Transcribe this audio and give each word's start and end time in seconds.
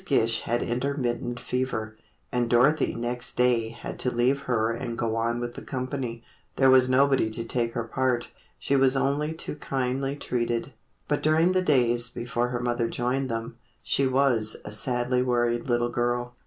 Gish 0.03 0.39
had 0.41 0.63
intermittent 0.63 1.39
fever, 1.39 1.95
and 2.31 2.49
Dorothy 2.49 2.95
next 2.95 3.37
day 3.37 3.69
had 3.69 3.99
to 3.99 4.09
leave 4.09 4.41
her 4.49 4.71
and 4.71 4.97
go 4.97 5.15
on 5.15 5.39
with 5.39 5.53
the 5.53 5.61
company. 5.61 6.23
There 6.55 6.71
was 6.71 6.89
nobody 6.89 7.29
to 7.29 7.43
take 7.43 7.73
her 7.73 7.83
part. 7.83 8.31
She 8.57 8.75
was 8.75 8.97
only 8.97 9.31
too 9.33 9.57
kindly 9.57 10.15
treated, 10.15 10.73
but 11.07 11.21
during 11.21 11.51
the 11.51 11.61
days 11.61 12.09
before 12.09 12.47
her 12.47 12.59
mother 12.61 12.89
joined 12.89 13.29
them, 13.29 13.57
she 13.83 14.07
was 14.07 14.57
a 14.65 14.71
sadly 14.71 15.21
worried 15.21 15.69
little 15.69 15.89
girl. 15.89 16.33